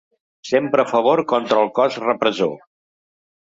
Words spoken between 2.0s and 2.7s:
repressor.